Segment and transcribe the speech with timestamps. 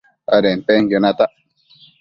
[0.35, 1.31] adenpenquio natac